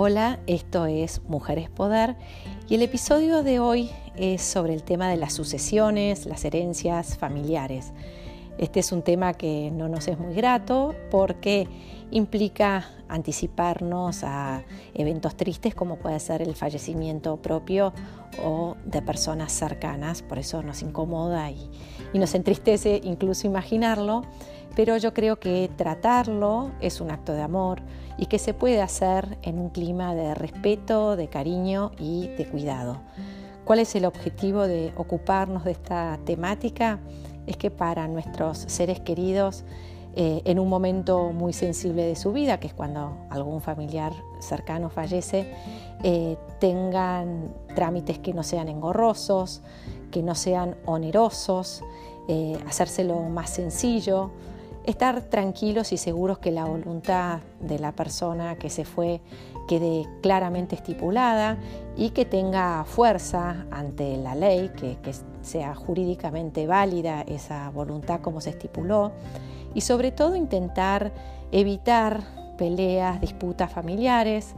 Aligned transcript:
Hola, 0.00 0.38
esto 0.46 0.86
es 0.86 1.22
Mujeres 1.26 1.70
Poder 1.70 2.14
y 2.68 2.76
el 2.76 2.82
episodio 2.82 3.42
de 3.42 3.58
hoy 3.58 3.90
es 4.14 4.42
sobre 4.42 4.72
el 4.72 4.84
tema 4.84 5.08
de 5.10 5.16
las 5.16 5.32
sucesiones, 5.32 6.24
las 6.24 6.44
herencias 6.44 7.18
familiares. 7.18 7.92
Este 8.58 8.78
es 8.78 8.92
un 8.92 9.02
tema 9.02 9.34
que 9.34 9.72
no 9.72 9.88
nos 9.88 10.06
es 10.06 10.16
muy 10.16 10.34
grato 10.34 10.94
porque 11.10 11.66
implica 12.10 12.86
anticiparnos 13.08 14.24
a 14.24 14.62
eventos 14.94 15.36
tristes 15.36 15.74
como 15.74 15.96
puede 15.96 16.20
ser 16.20 16.42
el 16.42 16.54
fallecimiento 16.54 17.36
propio 17.38 17.92
o 18.44 18.76
de 18.84 19.02
personas 19.02 19.52
cercanas, 19.52 20.22
por 20.22 20.38
eso 20.38 20.62
nos 20.62 20.82
incomoda 20.82 21.50
y, 21.50 21.70
nos 22.14 22.34
entristece 22.34 23.00
incluso 23.04 23.46
imaginarlo, 23.46 24.22
pero 24.74 24.96
yo 24.96 25.12
creo 25.12 25.38
que 25.38 25.70
tratarlo 25.76 26.70
es 26.80 27.00
un 27.00 27.10
acto 27.10 27.32
de 27.32 27.42
amor 27.42 27.82
y 28.16 28.26
que 28.26 28.38
se 28.38 28.54
puede 28.54 28.80
hacer 28.80 29.38
en 29.42 29.58
un 29.58 29.70
clima 29.70 30.14
de 30.14 30.34
respeto, 30.34 31.16
de 31.16 31.28
cariño 31.28 31.92
y 31.98 32.28
de 32.28 32.46
cuidado. 32.46 33.00
¿Cuál 33.64 33.80
es 33.80 33.94
el 33.94 34.06
objetivo 34.06 34.66
de 34.66 34.92
ocuparnos 34.96 35.64
de 35.64 35.72
esta 35.72 36.18
temática? 36.24 37.00
Es 37.46 37.56
que 37.56 37.70
para 37.70 38.08
nuestros 38.08 38.58
seres 38.66 39.00
queridos, 39.00 39.64
eh, 40.20 40.42
en 40.46 40.58
un 40.58 40.68
momento 40.68 41.30
muy 41.32 41.52
sensible 41.52 42.02
de 42.02 42.16
su 42.16 42.32
vida, 42.32 42.58
que 42.58 42.66
es 42.66 42.74
cuando 42.74 43.16
algún 43.30 43.60
familiar 43.60 44.12
cercano 44.40 44.90
fallece, 44.90 45.54
eh, 46.02 46.36
tengan 46.58 47.54
trámites 47.76 48.18
que 48.18 48.34
no 48.34 48.42
sean 48.42 48.68
engorrosos, 48.68 49.62
que 50.10 50.24
no 50.24 50.34
sean 50.34 50.74
onerosos, 50.86 51.84
eh, 52.26 52.58
hacérselo 52.66 53.20
más 53.28 53.50
sencillo, 53.50 54.32
estar 54.84 55.22
tranquilos 55.22 55.92
y 55.92 55.96
seguros 55.96 56.40
que 56.40 56.50
la 56.50 56.64
voluntad 56.64 57.38
de 57.60 57.78
la 57.78 57.92
persona 57.92 58.56
que 58.56 58.70
se 58.70 58.84
fue 58.84 59.20
quede 59.68 60.04
claramente 60.20 60.74
estipulada 60.74 61.58
y 61.96 62.10
que 62.10 62.24
tenga 62.24 62.82
fuerza 62.84 63.66
ante 63.70 64.16
la 64.16 64.34
ley, 64.34 64.72
que, 64.76 64.96
que 65.00 65.12
sea 65.42 65.76
jurídicamente 65.76 66.66
válida 66.66 67.22
esa 67.22 67.70
voluntad 67.70 68.20
como 68.20 68.40
se 68.40 68.50
estipuló 68.50 69.12
y 69.74 69.80
sobre 69.80 70.12
todo 70.12 70.36
intentar 70.36 71.12
evitar 71.52 72.22
peleas, 72.56 73.20
disputas 73.20 73.72
familiares 73.72 74.54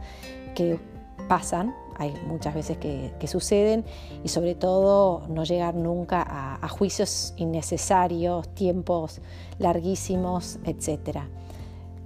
que 0.55 0.79
pasan 1.27 1.73
hay 2.01 2.13
muchas 2.25 2.55
veces 2.55 2.77
que, 2.77 3.27
suceden 3.27 3.85
y 4.23 4.29
sobre 4.29 4.55
todo 4.55 5.21
no 5.27 5.43
llegar 5.43 5.75
nunca 5.75 6.25
a, 6.59 6.67
juicios 6.67 7.35
innecesarios, 7.37 8.49
tiempos 8.55 9.21
larguísimos, 9.59 10.57
etc. 10.65 11.19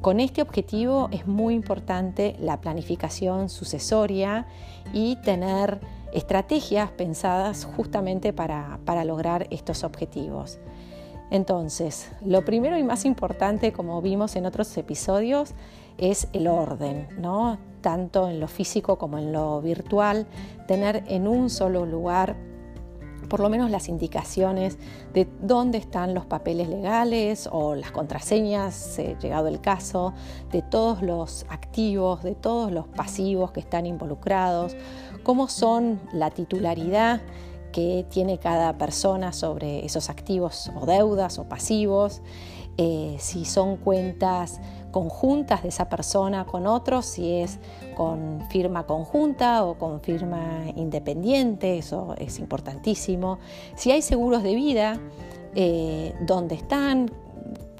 Con 0.02 0.20
este 0.20 0.42
objetivo 0.42 1.08
es 1.14 1.28
muy 1.28 1.56
importante 1.56 2.36
la 2.40 2.60
planificación 2.60 3.48
sucesoria 3.48 4.48
y 4.92 5.16
tener 5.18 5.80
estrategias 6.12 6.92
pensadas 6.92 7.64
justamente 7.64 8.34
para, 8.34 8.80
para 8.84 9.06
lograr 9.06 9.48
estos 9.50 9.86
objetivos. 9.86 10.60
Entonces, 11.32 12.12
lo 12.24 12.46
primero 12.46 12.78
y 12.78 12.84
más 12.84 13.06
importante, 13.06 13.74
como 13.74 14.02
vimos 14.02 14.36
en 14.36 14.46
otros 14.46 14.76
episodios, 14.78 15.54
es 15.98 16.28
el 16.34 16.48
orden, 16.48 17.08
¿no? 17.18 17.58
tanto 17.86 18.30
en 18.30 18.40
lo 18.40 18.48
físico 18.48 18.98
como 18.98 19.20
en 19.20 19.32
lo 19.32 19.62
virtual, 19.62 20.26
tener 20.68 21.04
en 21.08 21.28
un 21.28 21.52
solo 21.52 21.86
lugar 21.86 22.36
por 23.30 23.40
lo 23.40 23.50
menos 23.50 23.70
las 23.70 23.90
indicaciones 23.90 24.80
de 25.14 25.28
dónde 25.42 25.78
están 25.78 26.16
los 26.16 26.26
papeles 26.26 26.68
legales 26.68 27.48
o 27.52 27.76
las 27.76 27.92
contraseñas, 27.92 28.98
eh, 28.98 29.16
llegado 29.22 29.50
el 29.50 29.62
caso, 29.62 30.14
de 30.52 30.64
todos 30.64 31.04
los 31.04 31.46
activos, 31.50 32.24
de 32.24 32.34
todos 32.34 32.72
los 32.72 32.88
pasivos 32.88 33.52
que 33.52 33.60
están 33.60 33.86
involucrados, 33.86 34.76
cómo 35.24 35.48
son 35.48 36.00
la 36.12 36.32
titularidad 36.32 37.22
que 37.76 38.06
tiene 38.08 38.38
cada 38.38 38.78
persona 38.78 39.34
sobre 39.34 39.86
esos 39.86 40.10
activos 40.10 40.72
o 40.80 40.86
deudas 40.86 41.38
o 41.40 41.44
pasivos, 41.44 42.22
eh, 42.78 43.18
si 43.20 43.44
son 43.44 43.76
cuentas 43.76 44.62
conjuntas 44.92 45.62
de 45.62 45.68
esa 45.68 45.90
persona 45.90 46.46
con 46.46 46.68
otros, 46.68 47.06
si 47.06 47.34
es 47.34 47.60
con 47.98 48.48
firma 48.50 48.86
conjunta 48.86 49.66
o 49.66 49.78
con 49.78 50.00
firma 50.00 50.68
independiente, 50.78 51.78
eso 51.78 52.16
es 52.18 52.40
importantísimo. 52.40 53.40
Si 53.76 53.92
hay 53.92 54.02
seguros 54.02 54.42
de 54.42 54.56
vida, 54.56 54.98
eh, 55.54 56.14
dónde 56.22 56.56
están, 56.56 57.12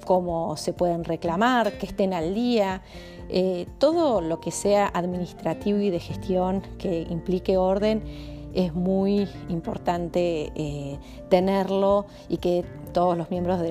cómo 0.06 0.58
se 0.58 0.74
pueden 0.74 1.06
reclamar, 1.06 1.78
que 1.78 1.86
estén 1.86 2.14
al 2.14 2.34
día. 2.34 2.82
Eh, 3.30 3.66
todo 3.80 4.20
lo 4.20 4.42
que 4.42 4.52
sea 4.52 4.92
administrativo 4.94 5.80
y 5.80 5.90
de 5.90 6.02
gestión 6.02 6.62
que 6.78 7.08
implique 7.10 7.56
orden 7.56 8.35
es 8.56 8.74
muy 8.74 9.28
importante 9.50 10.52
eh, 10.56 10.98
tenerlo 11.30 12.06
y 12.30 12.38
que 12.38 12.64
todos 12.94 13.18
los 13.18 13.30
miembros 13.30 13.62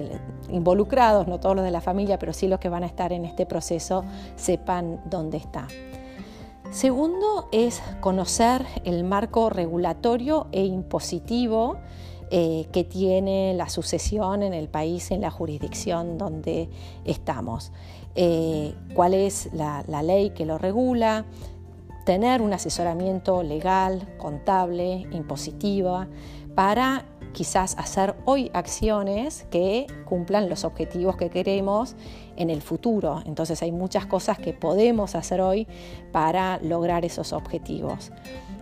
involucrados, 0.51 1.27
no 1.27 1.41
todos 1.41 1.57
los 1.57 1.65
de 1.65 1.71
la 1.71 1.81
familia, 1.81 2.19
pero 2.19 2.33
sí 2.33 2.47
los 2.47 2.61
que 2.61 2.69
van 2.69 2.85
a 2.85 2.87
estar 2.87 3.13
en 3.13 3.25
este 3.25 3.47
proceso, 3.47 4.05
sepan 4.37 5.01
dónde 5.07 5.39
está. 5.39 5.67
Segundo 6.71 7.49
es 7.51 7.83
conocer 8.01 8.67
el 8.85 9.05
marco 9.05 9.49
regulatorio 9.49 10.49
e 10.53 10.65
impositivo 10.65 11.79
eh, 12.31 12.67
que 12.73 12.85
tiene 12.85 13.55
la 13.55 13.69
sucesión 13.69 14.43
en 14.43 14.53
el 14.53 14.69
país, 14.69 15.11
en 15.11 15.21
la 15.21 15.31
jurisdicción 15.31 16.19
donde 16.19 16.69
estamos. 17.05 17.73
Eh, 18.17 18.75
¿Cuál 18.95 19.15
es 19.15 19.51
la 19.53 20.03
ley 20.03 20.31
que 20.31 20.45
lo 20.45 20.59
regula? 20.59 21.25
Tener 22.05 22.43
un 22.43 22.53
asesoramiento 22.53 23.43
legal, 23.43 24.07
contable, 24.19 25.07
impositiva, 25.11 26.09
para 26.55 27.05
quizás 27.33 27.77
hacer 27.79 28.15
hoy 28.25 28.51
acciones 28.55 29.45
que 29.51 29.87
cumplan 30.07 30.49
los 30.49 30.65
objetivos 30.65 31.17
que 31.17 31.29
queremos 31.29 31.97
en 32.37 32.49
el 32.49 32.63
futuro. 32.63 33.23
Entonces 33.27 33.61
hay 33.63 33.73
muchas 33.73 34.07
cosas 34.07 34.39
que 34.39 34.53
podemos 34.53 35.15
hacer 35.15 35.41
hoy 35.41 35.67
para 36.13 36.59
lograr 36.63 37.05
esos 37.05 37.33
objetivos. 37.33 38.13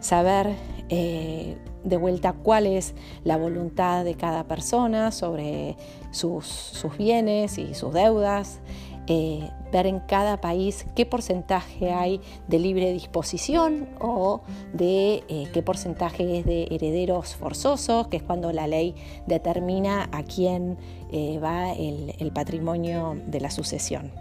Saber 0.00 0.54
eh, 0.88 1.56
de 1.84 1.97
vuelta 1.97 2.32
cuál 2.32 2.66
es 2.66 2.94
la 3.24 3.36
voluntad 3.36 4.04
de 4.04 4.14
cada 4.14 4.44
persona 4.44 5.12
sobre 5.12 5.76
sus 6.10 6.82
bienes 6.98 7.59
y 7.59 7.74
sus 7.74 7.92
deudas, 7.92 8.60
eh, 9.06 9.50
ver 9.72 9.86
en 9.86 10.00
cada 10.00 10.40
país 10.40 10.86
qué 10.94 11.06
porcentaje 11.06 11.92
hay 11.92 12.20
de 12.46 12.58
libre 12.58 12.92
disposición 12.92 13.88
o 14.00 14.42
de 14.72 15.24
eh, 15.28 15.48
qué 15.52 15.62
porcentaje 15.62 16.38
es 16.38 16.44
de 16.44 16.68
herederos 16.70 17.34
forzosos, 17.34 18.08
que 18.08 18.18
es 18.18 18.22
cuando 18.22 18.52
la 18.52 18.66
ley 18.66 18.94
determina 19.26 20.08
a 20.12 20.22
quién 20.22 20.78
eh, 21.10 21.38
va 21.42 21.72
el, 21.72 22.14
el 22.18 22.32
patrimonio 22.32 23.16
de 23.26 23.41
la 23.41 23.50
sucesión. 23.50 24.12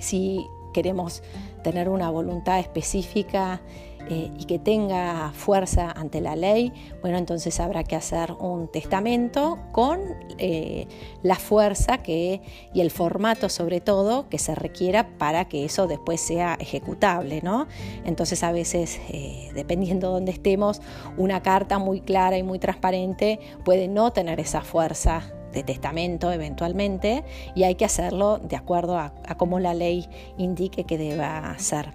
Si 0.00 0.44
queremos 0.72 1.22
tener 1.62 1.88
una 1.88 2.10
voluntad 2.10 2.58
específica 2.58 3.60
eh, 4.08 4.32
y 4.36 4.46
que 4.46 4.58
tenga 4.58 5.30
fuerza 5.32 5.92
ante 5.92 6.20
la 6.20 6.34
ley, 6.34 6.72
bueno, 7.02 7.18
entonces 7.18 7.60
habrá 7.60 7.84
que 7.84 7.94
hacer 7.94 8.32
un 8.32 8.66
testamento 8.66 9.60
con 9.70 10.00
eh, 10.38 10.88
la 11.22 11.36
fuerza 11.36 11.98
que, 11.98 12.42
y 12.74 12.80
el 12.80 12.90
formato 12.90 13.48
sobre 13.48 13.80
todo 13.80 14.28
que 14.28 14.38
se 14.38 14.56
requiera 14.56 15.16
para 15.18 15.44
que 15.44 15.64
eso 15.64 15.86
después 15.86 16.20
sea 16.20 16.56
ejecutable, 16.58 17.42
¿no? 17.42 17.68
Entonces 18.04 18.42
a 18.42 18.50
veces, 18.50 19.00
eh, 19.08 19.50
dependiendo 19.54 20.08
de 20.08 20.14
dónde 20.14 20.32
estemos, 20.32 20.82
una 21.16 21.40
carta 21.40 21.78
muy 21.78 22.00
clara 22.00 22.36
y 22.36 22.42
muy 22.42 22.58
transparente 22.58 23.38
puede 23.64 23.86
no 23.86 24.12
tener 24.12 24.40
esa 24.40 24.62
fuerza 24.62 25.32
de 25.52 25.62
testamento 25.62 26.32
eventualmente 26.32 27.24
y 27.54 27.64
hay 27.64 27.74
que 27.74 27.84
hacerlo 27.84 28.38
de 28.38 28.56
acuerdo 28.56 28.98
a, 28.98 29.12
cómo 29.36 29.60
la 29.60 29.74
ley 29.74 30.08
indique 30.38 30.84
que 30.84 30.98
deba 30.98 31.54
ser 31.58 31.92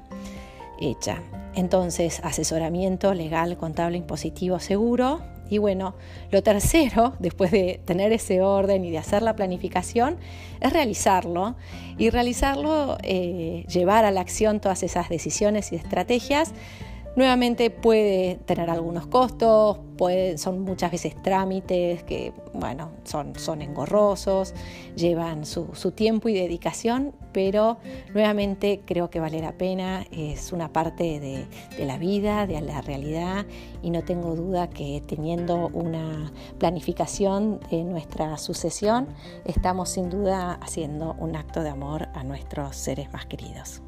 hecha. 0.80 1.22
Entonces, 1.56 2.22
asesoramiento 2.24 3.14
legal, 3.14 3.58
contable, 3.58 3.98
impositivo, 3.98 4.60
seguro. 4.60 5.22
Y 5.50 5.60
bueno, 5.60 5.96
lo 6.30 6.44
tercero, 6.44 7.14
después 7.20 7.52
de 7.52 7.80
tener 7.86 8.12
ese 8.12 8.42
orden 8.42 8.86
y 8.86 8.92
de 8.92 8.98
hacer 8.98 9.22
la 9.22 9.36
planificación, 9.36 10.18
es 10.60 10.72
realizarlo. 10.72 11.56
Y 11.98 12.12
realizarlo, 12.12 12.98
eh, 13.02 13.66
llevar 13.68 14.06
a 14.06 14.12
la 14.12 14.22
acción 14.22 14.60
todas 14.60 14.84
esas 14.84 15.10
decisiones 15.10 15.72
y 15.72 15.76
estrategias 15.78 16.54
Nuevamente 17.18 17.72
puede 17.72 18.36
tener 18.46 18.70
algunos 18.70 19.08
costos, 19.08 19.80
son 20.36 20.62
muchas 20.62 20.92
veces 20.92 21.20
trámites 21.24 22.04
que, 22.04 22.32
bueno, 22.54 22.92
son, 23.06 23.34
son 23.40 23.64
engorrosos, 23.64 24.54
llevan 24.96 25.44
su, 25.44 25.66
tiempo 25.96 26.30
y 26.30 26.36
dedicación, 26.36 27.16
pero 27.32 27.78
nuevamente 28.14 28.84
creo 28.86 29.10
que 29.10 29.20
vale 29.20 29.42
la 29.42 29.54
pena, 29.54 30.06
es 30.12 30.52
una 30.52 30.72
parte 30.72 31.20
de, 31.20 31.48
de 31.76 31.86
la 31.86 31.98
vida, 31.98 32.46
de 32.46 32.62
la 32.62 32.82
realidad, 32.82 33.48
y 33.82 33.90
no 33.90 34.04
tengo 34.04 34.36
duda 34.36 34.70
que 34.70 35.02
teniendo 35.08 35.70
una 35.74 36.32
planificación 36.60 37.60
de 37.72 37.84
nuestra 37.84 38.38
sucesión, 38.38 39.08
estamos 39.44 39.90
sin 39.90 40.12
duda 40.12 40.60
haciendo 40.62 41.16
un 41.18 41.36
acto 41.36 41.64
de 41.64 41.70
amor 41.70 42.10
a 42.14 42.24
nuestros 42.24 42.76
seres 42.76 43.12
más 43.12 43.26
queridos. 43.26 43.82